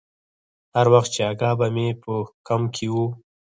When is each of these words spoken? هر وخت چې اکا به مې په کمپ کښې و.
هر 0.75 0.85
وخت 0.93 1.09
چې 1.15 1.21
اکا 1.31 1.51
به 1.59 1.67
مې 1.75 1.87
په 2.01 2.13
کمپ 2.47 2.67
کښې 2.75 2.87
و. 2.93 2.95